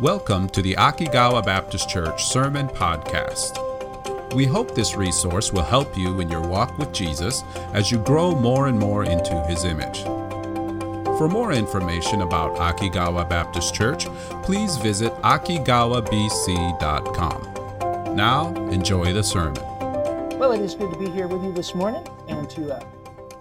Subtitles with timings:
[0.00, 3.62] Welcome to the Akigawa Baptist Church Sermon Podcast.
[4.34, 7.42] We hope this resource will help you in your walk with Jesus
[7.72, 10.02] as you grow more and more into his image.
[11.16, 14.04] For more information about Akigawa Baptist Church,
[14.42, 18.14] please visit akigawabc.com.
[18.14, 19.62] Now, enjoy the sermon.
[20.38, 22.80] Well, it is good to be here with you this morning and to uh,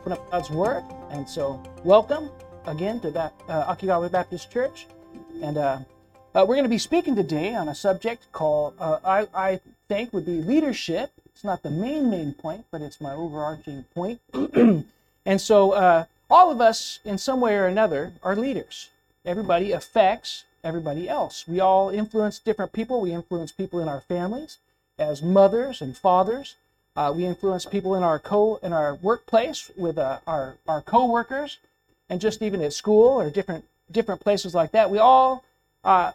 [0.06, 0.86] put up God's Word.
[1.10, 2.30] And so, welcome
[2.66, 4.88] again to ba- uh, Akigawa Baptist Church.
[5.44, 5.80] And uh,
[6.35, 10.12] uh, we're going to be speaking today on a subject called, uh, I, I think,
[10.12, 11.11] would be leadership.
[11.27, 14.20] It's not the main, main point, but it's my overarching point.
[15.25, 18.89] and so, uh, all of us, in some way or another, are leaders.
[19.23, 21.48] Everybody affects everybody else.
[21.48, 22.99] We all influence different people.
[22.99, 24.58] We influence people in our families
[24.99, 26.55] as mothers and fathers.
[26.97, 31.59] Uh, we influence people in our co in our workplace with uh, our our coworkers,
[32.09, 34.89] and just even at school or different different places like that.
[34.89, 35.44] We all
[35.83, 36.11] uh,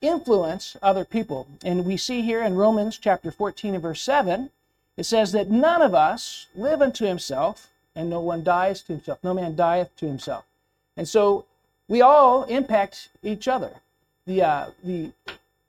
[0.00, 1.46] influence other people.
[1.64, 4.50] And we see here in Romans chapter 14 and verse 7,
[4.96, 9.18] it says that none of us live unto himself, and no one dies to himself.
[9.22, 10.44] No man dieth to himself.
[10.96, 11.46] And so
[11.88, 13.72] we all impact each other.
[14.26, 15.12] The, uh, the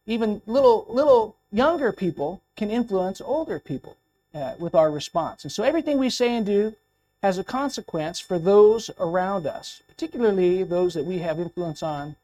[0.05, 3.95] even little, little younger people can influence older people
[4.33, 5.43] uh, with our response.
[5.43, 6.75] And so everything we say and do
[7.23, 12.15] has a consequence for those around us, particularly those that we have influence on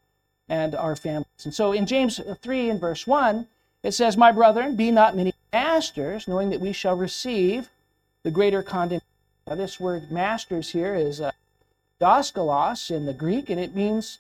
[0.50, 1.46] and our families.
[1.46, 3.48] And so in James 3 and verse 1,
[3.84, 7.70] it says, My brethren, be not many masters, knowing that we shall receive
[8.24, 9.06] the greater condemnation.
[9.48, 11.32] Now, this word masters here is uh,
[12.02, 14.20] daskalos in the Greek, and it means,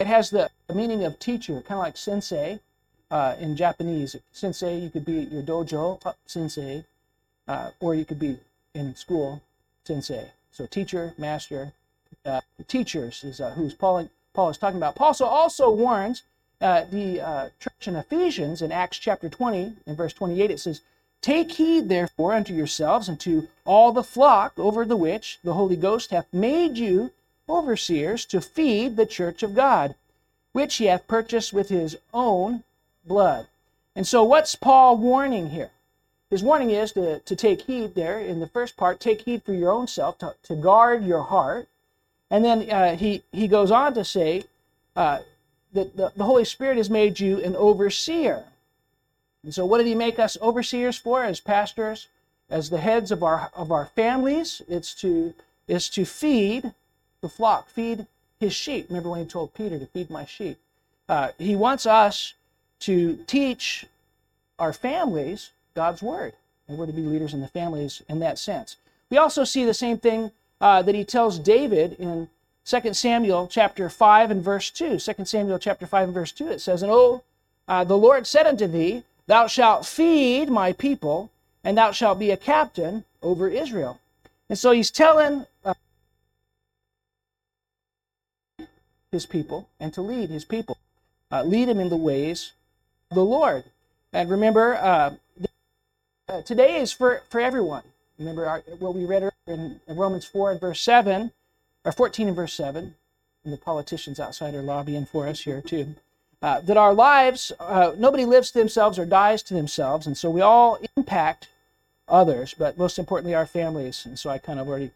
[0.00, 2.60] it has the meaning of teacher, kind of like sensei
[3.10, 4.16] uh, in Japanese.
[4.32, 6.84] Sensei, you could be your dojo, uh, sensei,
[7.46, 8.38] uh, or you could be
[8.74, 9.40] in school,
[9.84, 10.30] sensei.
[10.50, 11.72] So teacher, master,
[12.24, 14.96] uh, teachers is uh, who's Paul Paul is talking about.
[14.96, 16.22] Paul also warns
[16.60, 20.80] uh, the uh, church in Ephesians in Acts chapter 20, in verse 28, it says,
[21.20, 25.76] Take heed, therefore, unto yourselves and to all the flock over the which the Holy
[25.76, 27.12] Ghost hath made you
[27.48, 29.94] overseers to feed the church of God,
[30.52, 32.64] which he hath purchased with his own
[33.06, 33.46] blood.
[33.96, 35.70] And so, what's Paul warning here?
[36.28, 39.52] His warning is to, to take heed there in the first part, take heed for
[39.52, 41.68] your own self, to, to guard your heart,
[42.30, 44.44] and then uh, he, he goes on to say
[44.96, 45.20] uh,
[45.72, 48.44] that the, the Holy Spirit has made you an overseer.
[49.42, 52.08] And so, what did he make us overseers for as pastors,
[52.48, 54.62] as the heads of our, of our families?
[54.68, 55.34] It's to,
[55.68, 56.72] is to feed
[57.20, 58.06] the flock, feed
[58.40, 58.86] his sheep.
[58.88, 60.58] Remember when he told Peter to feed my sheep?
[61.08, 62.34] Uh, he wants us
[62.80, 63.84] to teach
[64.58, 66.34] our families God's word.
[66.66, 68.76] And we're to be leaders in the families in that sense.
[69.10, 70.32] We also see the same thing
[70.64, 72.26] uh, that he tells David in
[72.64, 74.98] 2 Samuel chapter 5 and verse 2.
[74.98, 77.22] 2 Samuel chapter 5 and verse 2, it says, And oh,
[77.68, 81.30] uh, the Lord said unto thee, Thou shalt feed my people,
[81.62, 84.00] and thou shalt be a captain over Israel.
[84.48, 85.74] And so he's telling uh,
[89.12, 90.78] his people and to lead his people,
[91.30, 92.52] uh, lead them in the ways
[93.10, 93.64] of the Lord.
[94.14, 95.14] And remember, uh,
[96.26, 97.82] uh, today is for, for everyone.
[98.18, 101.32] Remember our, what we read in Romans 4 and verse 7,
[101.84, 102.94] or 14 and verse 7,
[103.44, 105.94] and the politicians outside are lobbying for us here too.
[106.40, 110.30] Uh, that our lives, uh, nobody lives to themselves or dies to themselves, and so
[110.30, 111.48] we all impact
[112.08, 114.04] others, but most importantly, our families.
[114.04, 114.90] And so I kind of already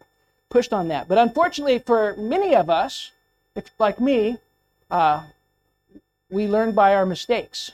[0.49, 1.07] pushed on that.
[1.07, 3.11] But unfortunately, for many of us,
[3.55, 4.37] if like me,
[4.91, 5.23] uh,
[6.29, 7.71] we learn by our mistakes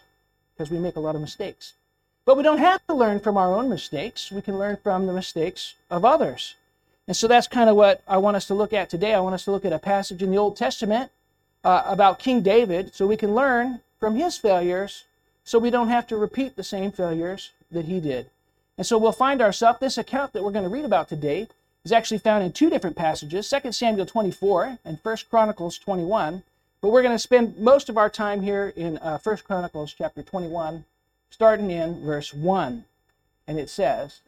[0.54, 1.74] because we make a lot of mistakes.
[2.26, 4.32] But we don't have to learn from our own mistakes.
[4.32, 6.56] We can learn from the mistakes of others.
[7.08, 9.14] And so that's kind of what I want us to look at today.
[9.14, 11.12] I want us to look at a passage in the Old Testament
[11.64, 15.04] uh, about King David so we can learn from his failures
[15.44, 18.30] so we don't have to repeat the same failures that he did.
[18.78, 21.48] And so we'll find ourselves, this account that we're going to read about today
[21.84, 26.44] is actually found in two different passages 2 Samuel 24 and 1 Chronicles 21.
[26.82, 30.24] But we're going to spend most of our time here in uh, 1 Chronicles chapter
[30.24, 30.86] 21
[31.30, 32.86] starting in verse 1.
[33.48, 34.22] And it says,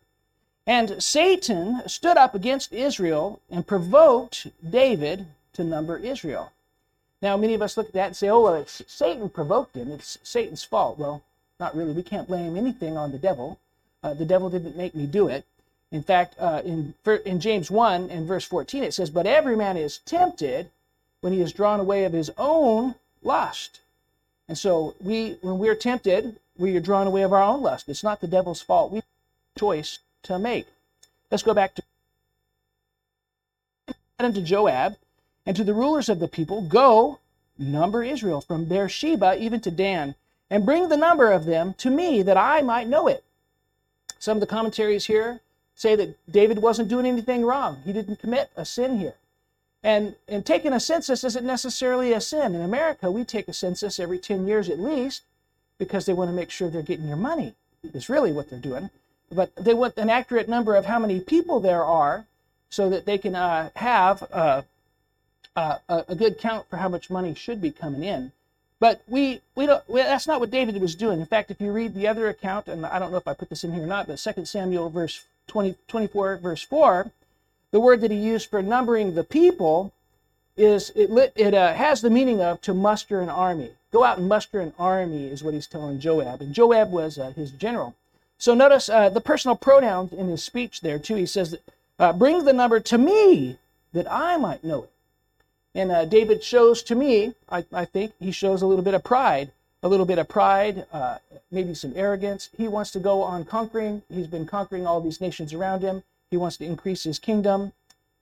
[0.68, 6.52] And Satan stood up against Israel and provoked David to number Israel.
[7.22, 9.90] Now, many of us look at that and say, oh, well, it's Satan provoked him.
[9.90, 11.00] It's Satan's fault.
[11.00, 11.24] Well,
[11.58, 11.94] not really.
[11.94, 13.60] We can't blame anything on the devil.
[14.04, 15.46] Uh, the devil didn't make me do it.
[15.90, 16.94] In fact, uh, in,
[17.26, 20.70] in James 1 and verse 14, it says, But every man is tempted
[21.22, 23.80] when he is drawn away of his own lust.
[24.50, 27.88] And so we, when we're tempted, we are drawn away of our own lust.
[27.88, 28.92] It's not the devil's fault.
[28.92, 29.06] We have
[29.56, 30.68] a choice to make.
[31.32, 31.84] Let's go back to
[34.20, 34.98] unto Joab
[35.46, 37.20] and to the rulers of the people, Go,
[37.58, 40.16] number Israel from Beersheba even to Dan,
[40.50, 43.24] and bring the number of them to me that I might know it.
[44.20, 45.42] Some of the commentaries here
[45.76, 47.82] say that David wasn't doing anything wrong.
[47.86, 49.14] He didn't commit a sin here.
[49.84, 52.56] And, and taking a census isn't necessarily a sin.
[52.56, 55.22] In America, we take a census every 10 years at least
[55.78, 57.54] because they want to make sure they're getting your money,
[57.94, 58.90] is really what they're doing.
[59.32, 62.26] But they want an accurate number of how many people there are
[62.70, 64.62] so that they can uh, have uh,
[65.56, 68.32] uh, a good count for how much money should be coming in.
[68.80, 71.20] But we, we don't, that's not what David was doing.
[71.20, 73.50] In fact, if you read the other account, and I don't know if I put
[73.50, 77.12] this in here or not, but 2 Samuel verse 20, 24, verse 4,
[77.72, 79.94] the word that he used for numbering the people
[80.56, 83.72] is it, it uh, has the meaning of to muster an army.
[83.92, 86.42] Go out and muster an army is what he's telling Joab.
[86.42, 87.96] And Joab was uh, his general.
[88.38, 91.16] So notice uh, the personal pronouns in his speech there too.
[91.16, 91.56] He says,
[92.00, 93.58] uh, "Bring the number to me
[93.94, 94.92] that I might know it."
[95.74, 99.04] And uh, David shows to me, I, I, think, he shows a little bit of
[99.04, 99.52] pride,
[99.84, 101.20] a little bit of pride, uh,
[101.52, 102.50] maybe some arrogance.
[102.58, 104.02] He wants to go on conquering.
[104.10, 106.02] He's been conquering all these nations around him.
[106.32, 107.74] He wants to increase his kingdom,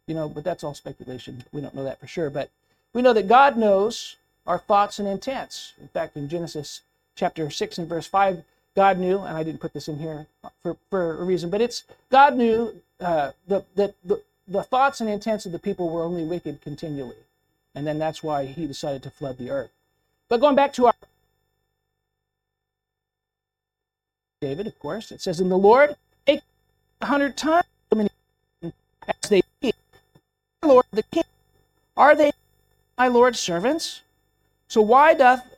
[0.06, 0.28] you know.
[0.28, 1.46] But that's all speculation.
[1.54, 2.30] We don't know that for sure.
[2.30, 2.50] But
[2.94, 5.74] we know that God knows our thoughts and intents.
[5.82, 6.82] In fact, in Genesis
[7.16, 8.44] chapter six and verse five
[8.76, 10.28] God knew, and I didn't put this in here
[10.62, 15.46] for, for a reason, but it's God knew uh, that the, the thoughts and intents
[15.46, 17.16] of the people were only wicked continually.
[17.74, 19.72] And then that's why he decided to flood the earth.
[20.30, 20.94] But going back to our
[24.42, 25.96] David, of course, it says, In the Lord,
[26.28, 26.42] a
[27.02, 27.66] hundred times
[28.64, 29.74] as they be.
[30.64, 31.24] Lord the king,
[31.96, 32.32] are they
[32.98, 34.02] my Lord's servants?
[34.68, 35.55] So why doth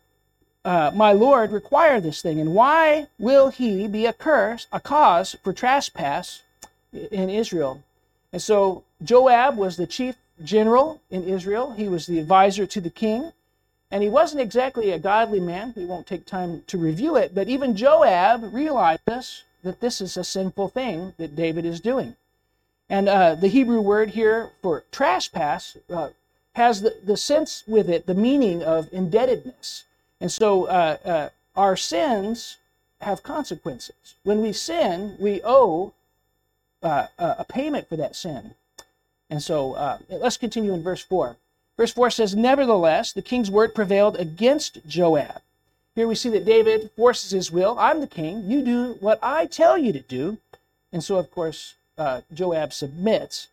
[0.68, 2.42] uh, my Lord require this thing?
[2.42, 6.42] And why will he be a curse, a cause for trespass
[6.92, 7.84] in Israel?
[8.34, 11.72] And so Joab was the chief general in Israel.
[11.72, 13.32] He was the advisor to the king.
[13.90, 15.74] And he wasn't exactly a godly man.
[15.78, 17.34] We won't take time to review it.
[17.34, 22.18] But even Joab realizes that this is a sinful thing that David is doing.
[22.90, 26.10] And uh, the Hebrew word here for trespass uh,
[26.56, 29.86] has the, the sense with it, the meaning of indebtedness.
[30.20, 32.58] And so uh, uh, our sins
[33.02, 34.16] have consequences.
[34.24, 35.94] When we sin, we owe
[36.82, 38.56] uh, a payment for that sin.
[39.30, 41.36] And so uh, let's continue in verse 4.
[41.76, 45.42] Verse 4 says, Nevertheless, the king's word prevailed against Joab.
[45.96, 47.78] Here we see that David forces his will.
[47.78, 48.44] I'm the king.
[48.46, 50.38] You do what I tell you to do.
[50.92, 53.48] And so, of course, uh, Joab submits.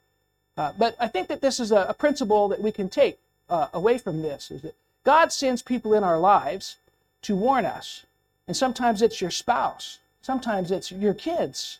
[0.57, 3.19] Uh, but I think that this is a, a principle that we can take
[3.49, 4.75] away from this is that
[5.05, 6.77] God sends people in our lives
[7.23, 8.05] to warn us.
[8.49, 11.79] And sometimes it's your spouse, sometimes it's your kids.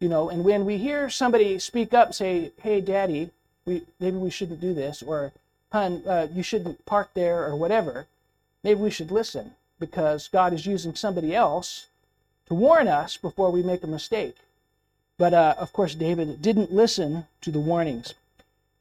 [0.00, 3.30] You know, and when we hear somebody speak up, say, "Hey, Daddy,
[3.64, 5.32] we maybe we shouldn't do this," or
[5.72, 8.06] "Hun, uh, you shouldn't park there," or whatever,
[8.62, 11.86] maybe we should listen because God is using somebody else
[12.46, 14.36] to warn us before we make a mistake.
[15.16, 18.14] But uh, of course, David didn't listen to the warnings,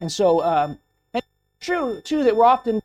[0.01, 0.79] and so um,
[1.13, 2.81] and it's true too that we're often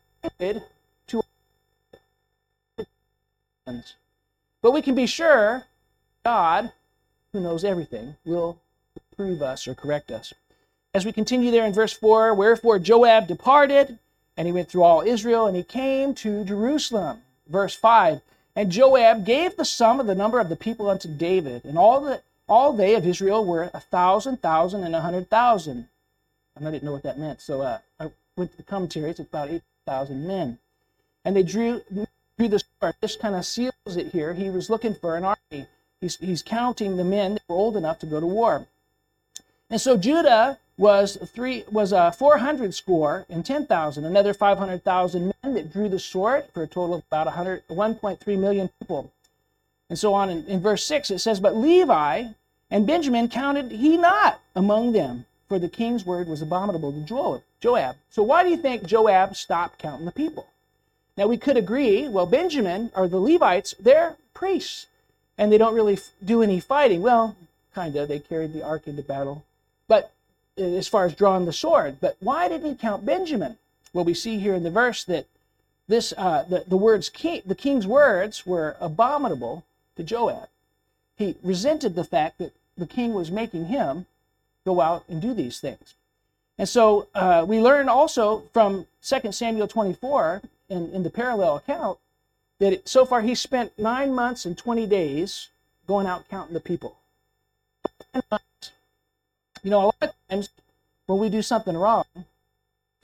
[4.61, 5.65] but we can be sure
[6.23, 6.71] God,
[7.33, 8.59] who knows everything, will
[9.15, 10.33] prove us or correct us.
[10.93, 13.99] As we continue there in verse 4, wherefore Joab departed,
[14.35, 17.21] and he went through all Israel, and he came to Jerusalem.
[17.47, 18.21] Verse 5,
[18.55, 22.01] and Joab gave the sum of the number of the people unto David, and all
[22.01, 25.87] the all they of Israel were a thousand, thousand, and a hundred thousand.
[26.55, 29.19] And I didn't know what that meant, so uh, I went to the commentaries.
[29.19, 30.57] It's about eight thousand men,
[31.23, 31.81] and they drew
[32.39, 32.95] through the sword.
[33.01, 34.33] This kind of seals it here.
[34.33, 35.67] He was looking for an army.
[35.99, 38.65] He's, he's counting the men that were old enough to go to war.
[39.69, 45.73] And so Judah was three was a 400 score and 10,000, another 500,000 men that
[45.73, 49.11] drew the sword for a total of about 100, 1.3 million people.
[49.89, 52.27] And so on in, in verse 6 it says, But Levi
[52.71, 57.97] and Benjamin counted he not among them, for the king's word was abominable to Joab.
[58.09, 60.47] So why do you think Joab stopped counting the people?
[61.19, 64.85] Now, we could agree, well, Benjamin or the Levites, they're priests
[65.37, 67.01] and they don't really do any fighting.
[67.01, 67.35] Well,
[67.75, 68.07] kind of.
[68.07, 69.43] They carried the ark into battle.
[69.89, 70.13] But
[70.57, 73.57] uh, as far as drawing the sword, but why didn't he count Benjamin?
[73.91, 75.25] Well, we see here in the verse that
[75.89, 79.65] this uh, the, the words king, the king's words were abominable
[79.97, 80.47] to Joab.
[81.17, 84.05] He resented the fact that the king was making him
[84.65, 85.95] go out and do these things.
[86.57, 91.99] And so uh, we learn also from 2 Samuel 24 in, in the parallel account
[92.59, 95.49] that it, so far he spent nine months and 20 days
[95.87, 96.97] going out counting the people.
[99.63, 100.49] You know, a lot of times
[101.05, 102.05] when we do something wrong.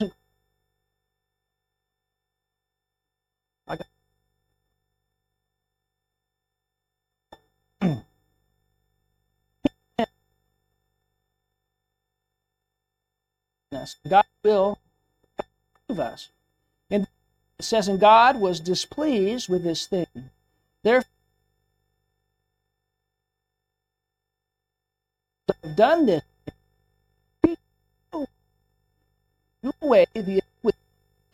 [14.08, 14.78] God will
[15.86, 16.28] prove us.
[17.58, 20.06] It says, and God was displeased with this thing.
[20.82, 21.08] Therefore,
[25.62, 26.22] have done this.
[28.12, 30.42] Do away the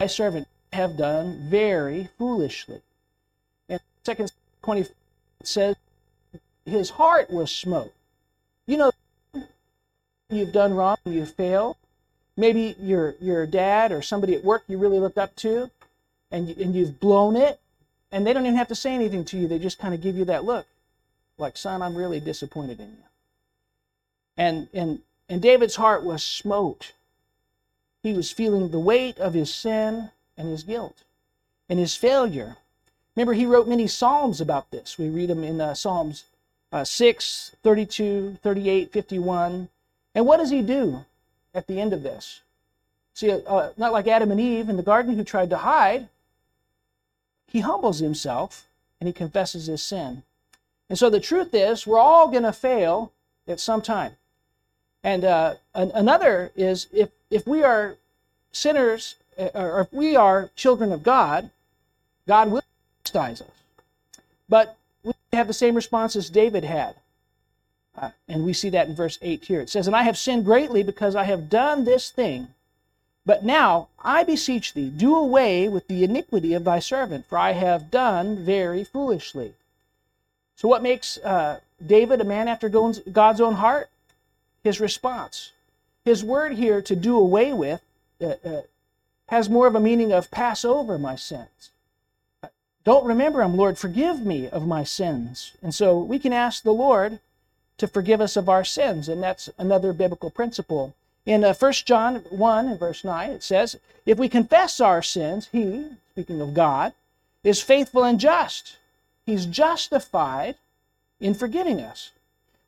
[0.00, 2.80] my servant have done very foolishly.
[3.68, 4.86] And second twenty
[5.42, 5.76] says
[6.64, 7.92] his heart was smote.
[8.66, 8.92] You know
[10.30, 11.76] you've done wrong, you failed.
[12.36, 15.70] Maybe your your dad or somebody at work you really look up to,
[16.32, 17.60] and and you've blown it,
[18.10, 19.46] and they don't even have to say anything to you.
[19.46, 20.66] They just kind of give you that look,
[21.38, 23.04] like son, I'm really disappointed in you.
[24.36, 26.92] And and and David's heart was smote.
[28.02, 31.04] He was feeling the weight of his sin and his guilt
[31.68, 32.56] and his failure.
[33.14, 34.98] Remember, he wrote many Psalms about this.
[34.98, 36.24] We read them in uh, Psalms
[36.72, 39.68] uh, 6, 32, 38, 51.
[40.14, 41.04] And what does he do
[41.54, 42.40] at the end of this?
[43.14, 46.08] See, uh, not like Adam and Eve in the garden who tried to hide,
[47.48, 48.66] he humbles himself
[49.00, 50.22] and he confesses his sin.
[50.88, 53.12] And so the truth is, we're all going to fail
[53.48, 54.12] at some time.
[55.02, 57.96] And uh, an- another is if, if we are
[58.52, 61.50] sinners, uh, or if we are children of God,
[62.26, 62.62] God will
[63.04, 63.48] chastise us.
[64.48, 66.96] But we have the same response as David had.
[67.96, 69.60] Uh, and we see that in verse 8 here.
[69.60, 72.48] It says, And I have sinned greatly because I have done this thing.
[73.24, 77.52] But now I beseech thee, do away with the iniquity of thy servant, for I
[77.52, 79.54] have done very foolishly.
[80.56, 83.90] So, what makes uh, David a man after God's own heart?
[84.64, 85.52] His response.
[86.04, 87.80] His word here, to do away with,
[88.20, 88.62] uh, uh,
[89.28, 91.70] has more of a meaning of pass over my sins.
[92.84, 93.78] Don't remember them, Lord.
[93.78, 95.52] Forgive me of my sins.
[95.62, 97.20] And so we can ask the Lord
[97.78, 99.08] to forgive us of our sins.
[99.08, 100.94] And that's another biblical principle.
[101.24, 105.48] In uh, 1 John 1 and verse 9, it says, If we confess our sins,
[105.52, 106.92] He, speaking of God,
[107.44, 108.76] is faithful and just.
[109.24, 110.56] He's justified
[111.20, 112.10] in forgiving us.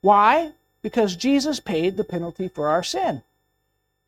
[0.00, 0.52] Why?
[0.82, 3.23] Because Jesus paid the penalty for our sin.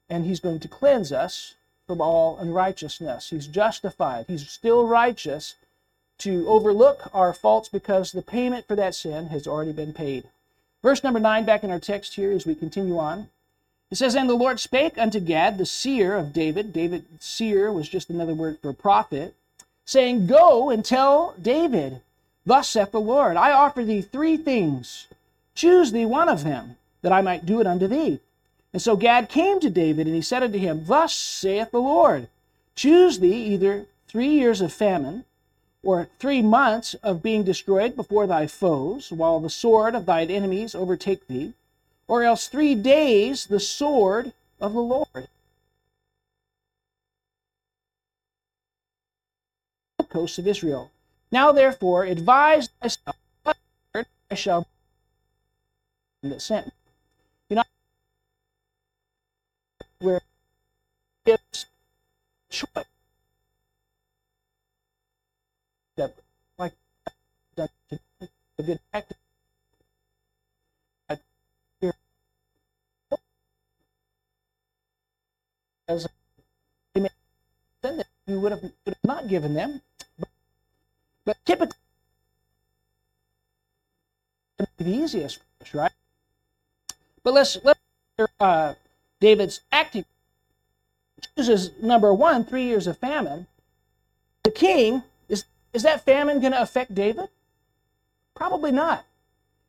[0.09, 1.55] And He's going to cleanse us
[1.87, 3.31] from all unrighteousness.
[3.31, 4.27] He's justified.
[4.29, 5.55] He's still righteous
[6.19, 10.25] to overlook our faults because the payment for that sin has already been paid.
[10.83, 13.29] Verse number 9, back in our text here as we continue on.
[13.91, 16.73] It says, And the Lord spake unto Gad, the seer of David.
[16.73, 19.35] David, seer was just another word for prophet,
[19.85, 22.01] saying, Go and tell David,
[22.45, 25.07] Thus saith the Lord, I offer thee three things.
[25.55, 28.21] Choose thee one of them, that I might do it unto thee.
[28.73, 32.29] And so Gad came to David, and he said unto him, Thus saith the Lord,
[32.75, 35.25] Choose thee either three years of famine,
[35.83, 40.75] or three months of being destroyed before thy foes, while the sword of thine enemies
[40.75, 41.55] overtake thee,
[42.09, 45.29] or else three days the sword of the Lord.
[49.99, 50.91] The coasts of Israel.
[51.31, 53.57] Now therefore advise thyself what
[54.31, 54.67] I shall
[56.23, 56.73] that sent.
[57.49, 57.63] You know
[60.01, 60.21] where
[61.25, 61.67] gives
[62.51, 62.85] choice
[65.97, 66.15] that
[66.59, 66.73] like
[67.59, 67.69] a
[68.63, 68.81] good.
[75.89, 76.07] As
[76.95, 77.09] they may
[77.83, 79.83] send that you would have, would have not given them,
[80.19, 80.29] but,
[81.25, 81.79] but typically
[84.79, 85.93] the easiest for us, right?
[87.23, 87.81] But let's let's
[88.41, 88.75] uh,
[89.21, 90.05] David's acting
[91.37, 93.47] chooses number one, three years of famine.
[94.43, 97.29] The king is is that famine going to affect David?
[98.35, 99.05] Probably not.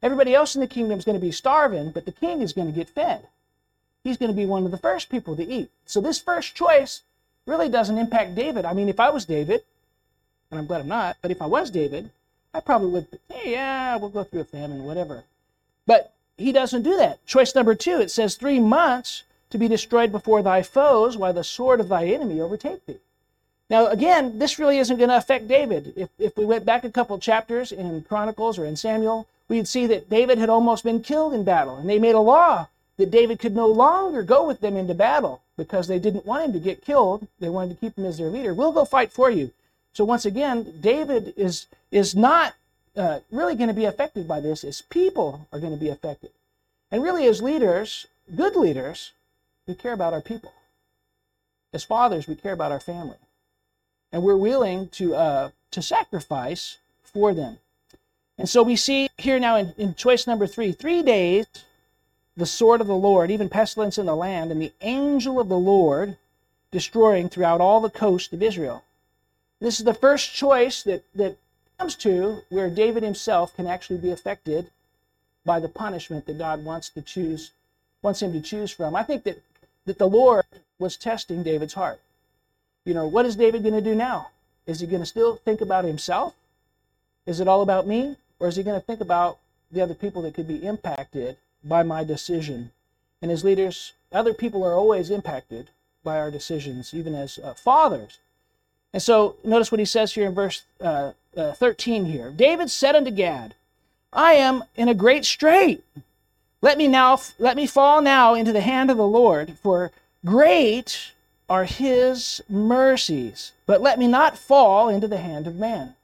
[0.04, 2.68] Everybody else in the kingdom is going to be starving, but the king is going
[2.68, 3.28] to get fed.
[4.08, 5.70] He's going to be one of the first people to eat.
[5.86, 7.02] So this first choice
[7.46, 8.64] really doesn't impact David.
[8.64, 9.64] I mean, if I was David,
[10.50, 12.10] and I'm glad I'm not, but if I was David,
[12.54, 15.26] I probably would, hey, yeah, we'll go through a famine, whatever.
[15.86, 17.26] But he doesn't do that.
[17.26, 21.44] Choice number two, it says, three months to be destroyed before thy foes, while the
[21.44, 23.00] sword of thy enemy overtake thee.
[23.70, 25.92] Now, again, this really isn't going to affect David.
[25.98, 29.86] If, if we went back a couple chapters in Chronicles or in Samuel, we'd see
[29.88, 31.76] that David had almost been killed in battle.
[31.76, 35.42] And they made a law that David could no longer go with them into battle
[35.56, 37.28] because they didn't want him to get killed.
[37.40, 38.54] They wanted to keep him as their leader.
[38.54, 39.52] We'll go fight for you.
[39.94, 42.54] So, once again, David is, is not
[42.96, 44.62] uh, really going to be affected by this.
[44.62, 46.32] His people are going to be affected.
[46.92, 49.12] And really, as leaders, good leaders,
[49.68, 50.54] we care about our people.
[51.74, 53.18] As fathers, we care about our family
[54.12, 57.60] and we're willing to uh, to sacrifice for them.
[58.38, 61.48] And so we see here now in, in choice number three, three days
[62.38, 65.58] the sword of the Lord, even pestilence in the land, and the angel of the
[65.58, 66.18] Lord
[66.72, 68.84] destroying throughout all the coast of Israel.
[69.60, 71.38] This is the first choice that, that
[71.80, 74.70] comes to where David himself can actually be affected
[75.46, 77.52] by the punishment that God wants to choose,
[78.04, 78.96] wants him to choose from.
[78.96, 79.42] I think that,
[79.86, 80.46] that the Lord
[80.78, 82.00] was testing David's heart.
[82.86, 84.30] You know, what is David going to do now?
[84.68, 86.36] Is he going to still think about himself?
[87.26, 88.16] Is it all about me?
[88.40, 89.40] Or is he going to think about
[89.72, 92.72] the other people that could be impacted by my decision?
[93.22, 95.70] And as leaders, other people are always impacted
[96.04, 98.20] by our decisions, even as uh, fathers.
[98.94, 102.32] And so notice what he says here in verse uh, uh, 13 here.
[102.32, 103.56] David said unto Gad,
[104.14, 105.84] I am in a great strait.
[106.62, 109.92] Let me now let me fall now into the hand of the Lord, for
[110.26, 111.12] great
[111.50, 115.96] are his mercies, but let me not fall into the hand of man.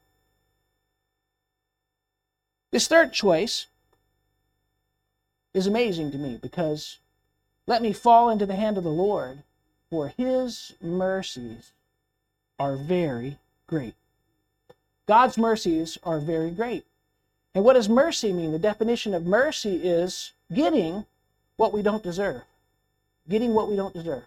[2.72, 3.67] This third choice
[5.54, 6.98] is amazing to me because
[7.68, 9.44] let me fall into the hand of the Lord,
[9.90, 11.72] for his mercies
[12.60, 13.96] are very great.
[15.08, 16.86] God's mercies are very great.
[17.54, 18.52] And what does mercy mean?
[18.52, 21.06] The definition of mercy is getting
[21.58, 22.42] what we don't deserve.
[23.30, 24.24] Getting what we don't deserve.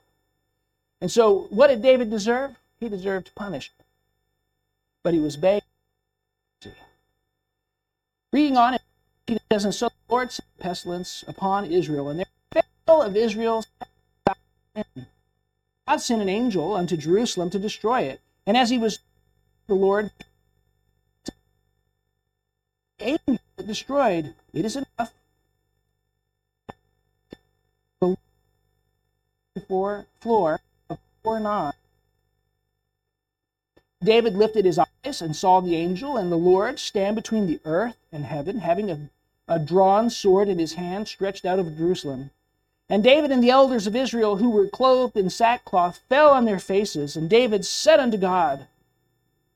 [1.01, 2.57] And so, what did David deserve?
[2.79, 3.85] He deserved punishment.
[5.03, 5.63] But he was begging.
[8.33, 8.79] Reading on,
[9.27, 13.65] he says, And so the Lord sent pestilence upon Israel, and there fell of Israel
[15.87, 18.21] God sent an angel unto Jerusalem to destroy it.
[18.47, 18.99] And as he was,
[19.69, 20.11] the Lord
[23.01, 24.35] angel destroyed.
[24.53, 25.13] It is enough.
[29.55, 31.73] Before floor of Ornan.
[34.03, 37.97] David lifted his eyes and saw the angel and the Lord stand between the earth
[38.13, 39.11] and heaven, having a,
[39.49, 42.31] a drawn sword in his hand stretched out of Jerusalem.
[42.89, 46.59] And David and the elders of Israel, who were clothed in sackcloth, fell on their
[46.59, 47.17] faces.
[47.17, 48.67] And David said unto God,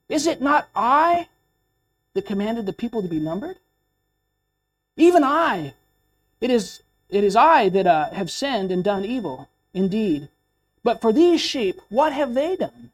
[0.09, 1.29] Is it not I
[2.13, 3.57] that commanded the people to be numbered?
[4.97, 5.73] Even I.
[6.41, 10.27] It is, it is I that uh, have sinned and done evil, indeed.
[10.83, 12.91] But for these sheep, what have they done?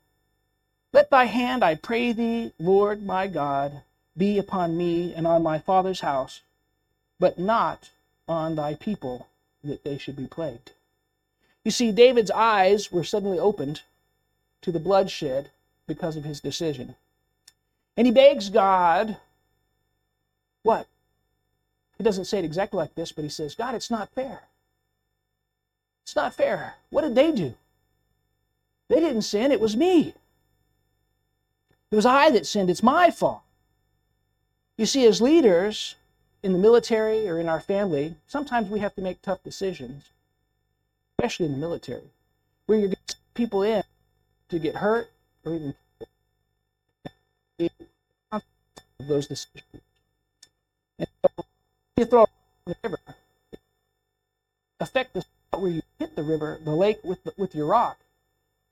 [0.94, 3.82] Let thy hand, I pray thee, Lord my God,
[4.16, 6.42] be upon me and on my father's house,
[7.20, 7.90] but not
[8.28, 9.28] on thy people
[9.64, 10.72] that they should be plagued.
[11.64, 13.82] You see, David's eyes were suddenly opened
[14.62, 15.50] to the bloodshed
[15.86, 16.96] because of his decision.
[17.96, 19.18] And he begs God,
[20.64, 20.88] what?
[21.98, 24.42] He doesn't say it exactly like this, but he says, God, it's not fair.
[26.04, 26.76] It's not fair.
[26.90, 27.56] What did they do?
[28.88, 30.14] They didn't sin, it was me.
[31.92, 33.42] It was I that sinned, it's my fault.
[34.78, 35.96] You see, as leaders,
[36.44, 40.12] in the military or in our family, sometimes we have to make tough decisions,
[41.18, 42.12] especially in the military,
[42.66, 43.84] where you're getting people in
[44.50, 45.10] to get hurt
[45.46, 45.76] or even
[49.00, 49.64] those decisions.
[51.00, 51.46] And so
[51.96, 52.26] you throw
[52.66, 52.98] the river,
[54.80, 57.98] affect the spot where you hit the river, the lake with the, with your rock.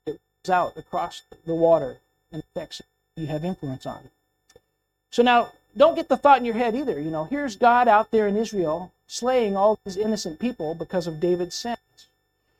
[0.06, 1.98] It goes out across the water
[2.32, 2.82] and affects.
[3.16, 4.10] You have influence on.
[5.10, 7.00] So now don't get the thought in your head either.
[7.00, 11.20] You know, here's God out there in Israel slaying all these innocent people because of
[11.20, 11.78] David's sins.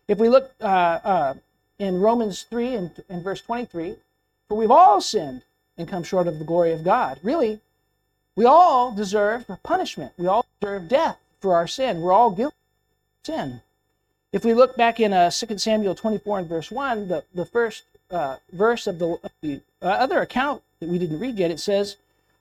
[0.08, 1.34] If we look uh, uh,
[1.78, 3.96] in Romans 3 and, and verse 23,
[4.48, 5.42] for we've all sinned
[5.76, 7.18] and come short of the glory of God.
[7.22, 7.60] Really,
[8.36, 10.12] we all deserve punishment.
[10.16, 12.00] We all deserve death for our sin.
[12.00, 13.60] We're all guilty of sin.
[14.32, 17.84] If we look back in uh, 2 Samuel 24 and verse 1, the, the first
[18.10, 21.60] uh, verse of the, of the uh, other account that we didn't read yet, it
[21.60, 21.96] says,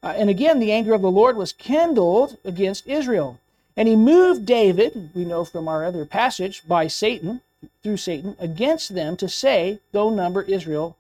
[0.06, 3.39] uh, and again, the anger of the Lord was kindled against Israel.
[3.76, 7.41] And he moved David, we know from our other passage, by Satan,
[7.82, 10.96] through Satan, against them to say, Go number Israel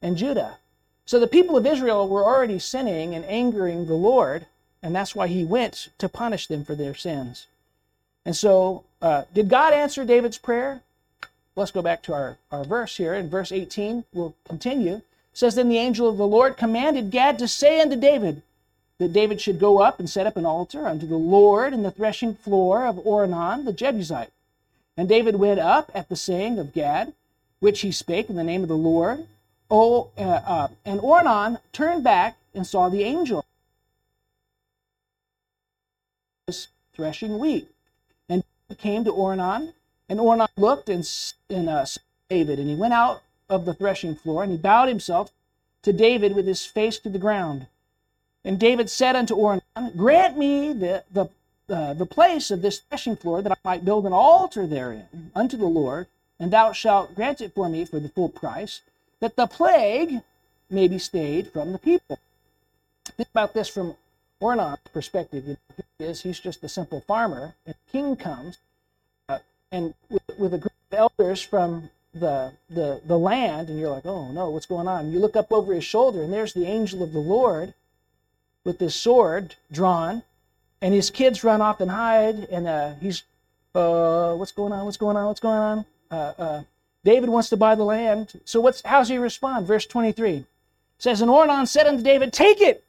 [0.00, 0.58] and Judah.
[1.04, 4.46] So the people of Israel were already sinning and angering the Lord,
[4.82, 7.48] and that's why he went to punish them for their sins.
[8.24, 10.80] And so, uh, did God answer David's prayer?
[11.56, 13.14] Let's go back to our, our verse here.
[13.14, 15.02] In verse 18, we'll continue
[15.34, 18.40] says then the angel of the Lord commanded Gad to say unto David
[18.98, 21.90] that David should go up and set up an altar unto the Lord in the
[21.90, 24.30] threshing floor of Ornan the Jebusite.
[24.96, 27.12] And David went up at the saying of Gad,
[27.58, 29.26] which he spake in the name of the Lord.
[29.68, 33.44] Oh, uh, uh, and Ornan turned back and saw the angel
[36.94, 37.68] threshing wheat.
[38.28, 38.44] And
[38.78, 39.72] came to Ornan,
[40.08, 41.08] and Ornan looked and,
[41.50, 41.84] and uh,
[42.28, 45.30] David, and he went out of the threshing floor, and he bowed himself
[45.82, 47.66] to David with his face to the ground.
[48.44, 51.28] And David said unto Ornan, Grant me the, the
[51.68, 55.56] uh, the place of this threshing floor, that I might build an altar therein unto
[55.56, 56.06] the Lord,
[56.38, 58.82] and thou shalt grant it for me for the full price,
[59.20, 60.20] that the plague
[60.68, 62.18] may be stayed from the people.
[63.16, 63.96] Think about this from
[64.42, 65.46] Ornan's perspective.
[65.46, 68.58] You know, he is, he's just a simple farmer, and king comes,
[69.30, 69.38] uh,
[69.72, 74.06] and with, with a group of elders from the, the, the land, and you're like,
[74.06, 75.10] oh no, what's going on?
[75.10, 77.74] You look up over his shoulder, and there's the angel of the Lord
[78.64, 80.22] with his sword drawn,
[80.80, 83.24] and his kids run off and hide, and uh, he's,
[83.74, 84.84] uh, what's going on?
[84.84, 85.26] What's going on?
[85.26, 85.86] What's going on?
[86.10, 86.62] Uh, uh,
[87.04, 88.40] David wants to buy the land.
[88.44, 89.66] So what's how's he respond?
[89.66, 90.46] Verse 23
[90.98, 92.84] says, And Ornan said unto David, Take it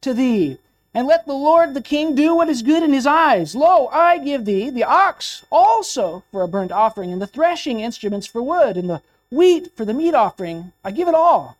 [0.00, 0.58] to thee,
[0.96, 3.54] and let the Lord the king do what is good in his eyes.
[3.54, 8.26] Lo, I give thee the ox also for a burnt offering, and the threshing instruments
[8.26, 10.72] for wood, and the wheat for the meat offering.
[10.82, 11.58] I give it all.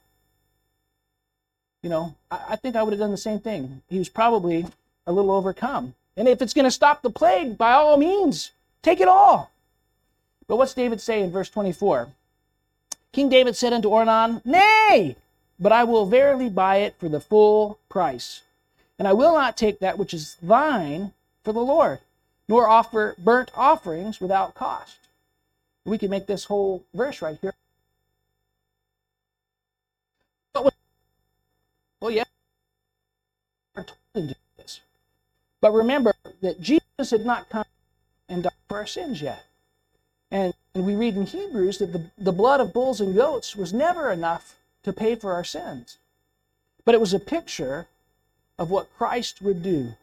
[1.83, 3.83] You know, I, I think I would have done the same thing.
[3.91, 4.65] He was probably
[5.07, 5.95] a little overcome.
[6.17, 9.51] And if it's going to stop the plague, by all means, take it all.
[10.49, 12.09] But what's David say in verse 24?
[13.13, 15.17] King David said unto Ornan, Nay,
[15.61, 18.41] but I will verily buy it for the full price.
[18.99, 21.13] And I will not take that which is thine
[21.45, 22.01] for the Lord,
[22.49, 24.99] nor offer burnt offerings without cost.
[25.85, 27.55] We can make this whole verse right here.
[32.01, 32.25] Well, yeah,
[35.61, 37.65] but remember that Jesus had not come
[38.29, 39.45] and died for our sins yet.
[40.31, 43.73] And, and we read in Hebrews that the, the blood of bulls and goats was
[43.73, 45.99] never enough to pay for our sins.
[46.85, 47.89] But it was a picture
[48.59, 49.95] of what Christ would do.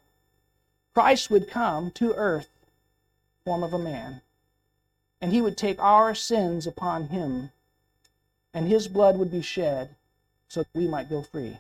[0.94, 2.50] Christ would come to earth,
[3.46, 4.22] form of a man,
[5.20, 7.52] and he would take our sins upon him,
[8.54, 9.96] and his blood would be shed
[10.48, 11.58] so that we might go free.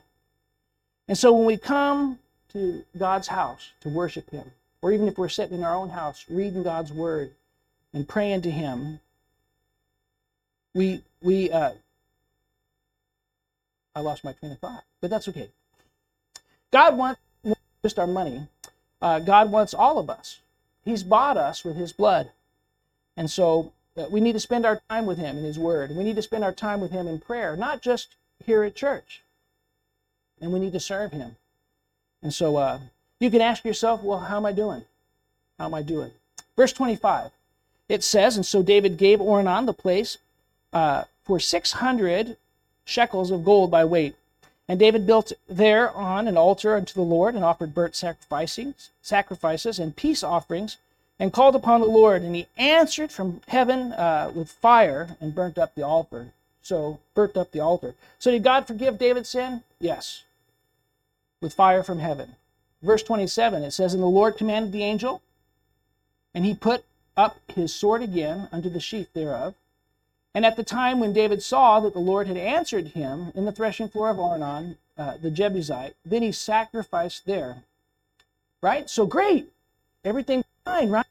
[1.07, 2.19] And so when we come
[2.53, 4.51] to God's house to worship Him,
[4.81, 7.31] or even if we're sitting in our own house reading God's Word
[7.93, 8.99] and praying to Him,
[10.73, 11.73] we we uh,
[13.95, 15.49] I lost my train of thought, but that's okay.
[16.73, 17.21] God wants
[17.83, 18.47] just our money.
[18.99, 20.39] Uh, God wants all of us.
[20.83, 22.31] He's bought us with His blood,
[23.15, 25.95] and so uh, we need to spend our time with Him in His Word.
[25.95, 29.21] We need to spend our time with Him in prayer, not just here at church.
[30.41, 31.35] And we need to serve Him.
[32.23, 32.79] And so uh,
[33.19, 34.83] you can ask yourself, well, how am I doing?
[35.59, 36.11] How am I doing?
[36.57, 37.29] Verse 25,
[37.87, 40.17] it says, And so David gave Ornan the place
[40.73, 42.35] uh, for 600
[42.83, 44.15] shekels of gold by weight.
[44.67, 49.95] And David built thereon an altar unto the Lord and offered burnt sacrifices, sacrifices and
[49.95, 50.77] peace offerings
[51.19, 52.21] and called upon the Lord.
[52.21, 56.31] And he answered from heaven uh, with fire and burnt up the altar.
[56.61, 57.93] So, burnt up the altar.
[58.19, 59.63] So, did God forgive David's sin?
[59.81, 60.23] Yes
[61.43, 62.35] with fire from heaven.
[62.81, 65.21] Verse 27, it says, And the Lord commanded the angel,
[66.33, 66.83] and he put
[67.15, 69.53] up his sword again unto the sheath thereof.
[70.35, 73.51] And at the time when David saw that the Lord had answered him in the
[73.51, 77.63] threshing floor of Ornan, uh, the Jebusite, then he sacrificed there.
[78.61, 78.89] Right?
[78.89, 79.51] So great.
[80.03, 81.05] Everything fine, right?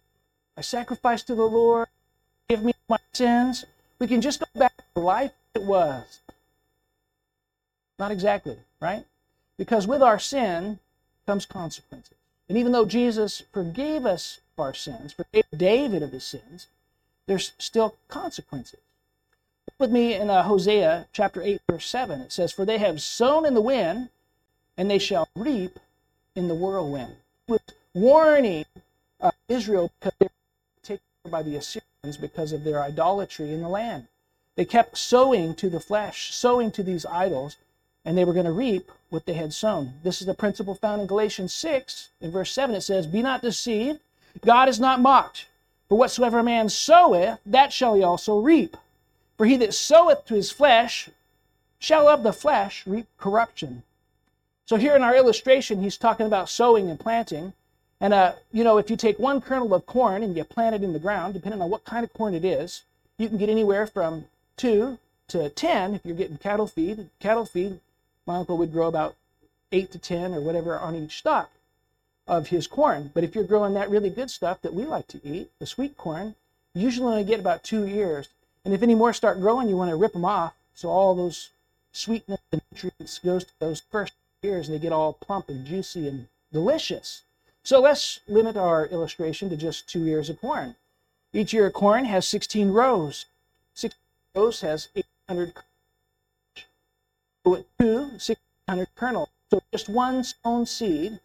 [0.57, 1.89] I sacrificed to the Lord.
[2.49, 3.65] Give me my sins.
[3.99, 6.21] We can just go back to life it was.
[7.99, 9.05] Not exactly, right?
[9.57, 10.81] Because with our sin
[11.27, 12.17] comes consequences.
[12.49, 16.67] And even though Jesus forgave us of our sins, forgave David of his sins,
[17.27, 18.81] there's still consequences.
[19.79, 22.21] With me in uh, Hosea chapter 8, verse 7.
[22.21, 24.11] It says, For they have sown in the wind,
[24.77, 25.79] and they shall reap
[26.35, 27.17] in the whirlwind.
[27.95, 28.65] Warning
[29.21, 33.69] uh, Israel because they were taken by the Assyrians because of their idolatry in the
[33.69, 34.07] land.
[34.57, 37.57] They kept sowing to the flesh, sowing to these idols,
[38.05, 39.95] and they were going to reap what they had sown.
[40.03, 42.09] This is the principle found in Galatians 6.
[42.21, 44.01] In verse 7, it says, Be not deceived,
[44.45, 45.47] God is not mocked.
[45.89, 48.77] For whatsoever a man soweth, that shall he also reap.
[49.43, 51.11] For he that soweth to his flesh
[51.81, 53.83] shall of the flesh reap corruption.
[54.67, 57.53] So here in our illustration, he's talking about sowing and planting.
[58.01, 60.85] And, uh, you know, if you take one kernel of corn and you plant it
[60.85, 62.83] in the ground, depending on what kind of corn it is,
[63.19, 64.27] you can get anywhere from
[64.57, 67.11] two to 10 if you're getting cattle feed.
[67.19, 67.81] Cattle feed
[68.25, 69.17] my uncle would grow about
[69.73, 71.51] eight to 10 or whatever on each stalk
[72.29, 73.11] of his corn.
[73.13, 75.97] But if you're growing that really good stuff that we like to eat, the sweet
[75.97, 76.37] corn,
[76.75, 78.29] you usually only get about two ears.
[78.65, 80.55] And if any more start growing, you want to rip them off.
[80.75, 81.51] So all those
[81.93, 86.09] sweetness and nutrients goes to those first ears and they get all plump and juicy
[86.09, 87.23] and delicious.
[87.65, 90.77] So let's limit our illustration to just two ears of corn.
[91.33, 93.27] Each ear of corn has 16 rows.
[93.75, 93.95] Six
[94.35, 95.55] rows has 800
[97.45, 99.29] with two 600 kernels.
[99.51, 101.21] So just one sown seed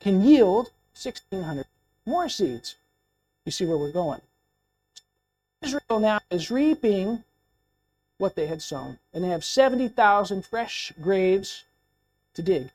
[0.00, 1.66] can yield 1,600
[2.06, 2.76] more seeds.
[3.44, 4.20] You see where we're going.
[5.62, 7.24] Israel now is reaping
[8.18, 11.64] what they had sown, and they have 70,000 fresh graves
[12.34, 12.70] to dig.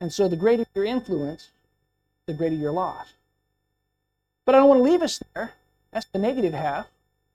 [0.00, 1.50] And so the greater your influence,
[2.26, 3.06] the greater your loss.
[4.44, 5.52] But I don't want to leave us there.
[5.92, 6.86] That's the negative half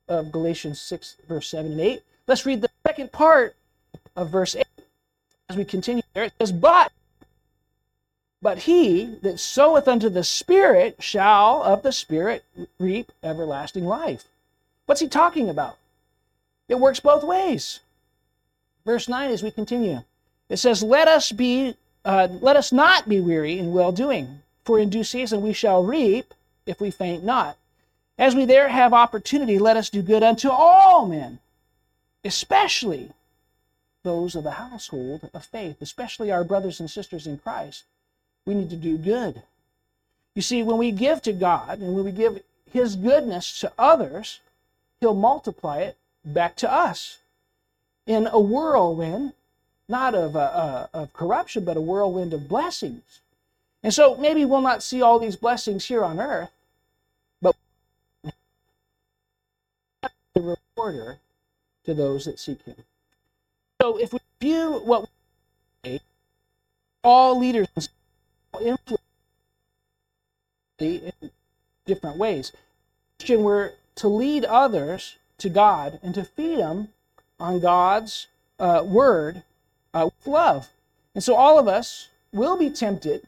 [0.07, 2.03] of Galatians 6, verse 7 and 8.
[2.27, 3.55] Let's read the second part
[4.15, 4.65] of verse 8
[5.49, 6.25] as we continue there.
[6.25, 6.91] It says, But
[8.41, 12.43] but he that soweth unto the Spirit shall of the Spirit
[12.79, 14.25] reap everlasting life.
[14.85, 15.77] What's he talking about?
[16.67, 17.81] It works both ways.
[18.85, 20.03] Verse 9 as we continue.
[20.49, 24.79] It says, Let us be uh, let us not be weary in well doing, for
[24.79, 26.33] in due season we shall reap
[26.65, 27.57] if we faint not.
[28.17, 31.39] As we there have opportunity, let us do good unto all men,
[32.23, 33.11] especially
[34.03, 37.83] those of the household of faith, especially our brothers and sisters in Christ.
[38.45, 39.43] We need to do good.
[40.35, 44.39] You see, when we give to God and when we give His goodness to others,
[44.99, 47.17] He'll multiply it back to us
[48.05, 49.33] in a whirlwind,
[49.87, 53.19] not of, uh, uh, of corruption, but a whirlwind of blessings.
[53.83, 56.51] And so maybe we'll not see all these blessings here on earth,
[57.41, 57.55] but
[60.33, 61.17] the rewarder
[61.85, 62.75] to those that seek Him.
[63.81, 65.09] So if we view what
[65.83, 65.99] we
[67.03, 67.67] all leaders
[68.61, 69.01] influence
[70.79, 71.11] in
[71.85, 72.51] different ways.
[73.19, 76.89] Christian, we're to lead others to God and to feed them
[77.39, 78.27] on God's
[78.59, 79.43] uh, word
[79.93, 80.69] uh, with love.
[81.13, 83.27] And so all of us will be tempted,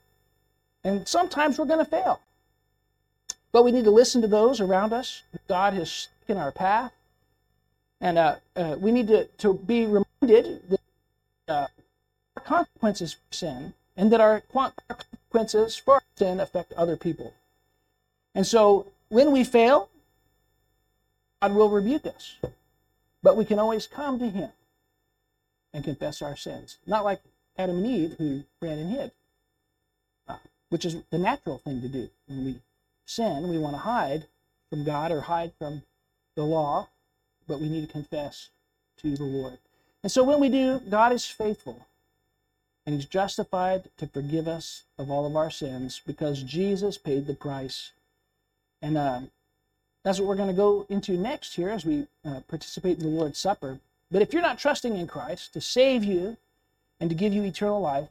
[0.83, 2.21] and sometimes we're going to fail.
[3.51, 5.21] But we need to listen to those around us.
[5.47, 6.91] God has taken our path.
[8.01, 10.79] And uh, uh, we need to, to be reminded that
[11.47, 11.67] uh,
[12.43, 17.33] consequences for sin and that our consequences for sin affect other people.
[18.35, 19.89] And so when we fail,
[21.41, 22.37] God will rebuke us.
[23.21, 24.49] But we can always come to Him
[25.73, 26.77] and confess our sins.
[26.85, 27.21] Not like
[27.57, 29.11] Adam and Eve who ran and hid,
[30.27, 30.37] uh,
[30.69, 32.09] which is the natural thing to do.
[32.27, 32.61] When we
[33.05, 34.25] sin, we want to hide
[34.69, 35.83] from God or hide from
[36.35, 36.89] the law,
[37.47, 38.49] but we need to confess
[38.97, 39.57] to the Lord.
[40.01, 41.85] And so when we do, God is faithful
[42.85, 47.33] and he's justified to forgive us of all of our sins because Jesus paid the
[47.33, 47.91] price.
[48.81, 49.21] And uh,
[50.03, 53.19] that's what we're going to go into next here as we uh, participate in the
[53.19, 53.79] Lord's Supper.
[54.11, 56.37] But if you're not trusting in Christ to save you
[56.99, 58.09] and to give you eternal life,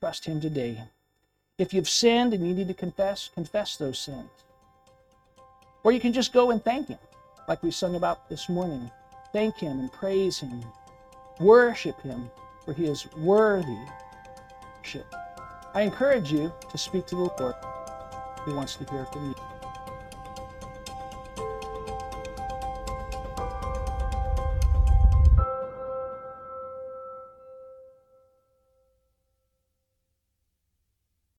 [0.00, 0.82] trust him today.
[1.58, 4.28] If you've sinned and you need to confess, confess those sins.
[5.84, 6.98] Or you can just go and thank him,
[7.48, 8.90] like we sung about this morning.
[9.32, 10.64] Thank him and praise him.
[11.38, 12.30] Worship him,
[12.64, 13.78] for he is worthy
[15.74, 17.54] I encourage you to speak to the Lord.
[18.46, 19.55] He wants to hear from you.